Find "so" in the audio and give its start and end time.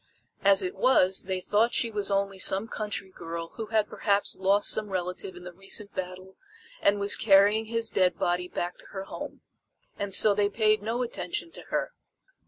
10.11-10.33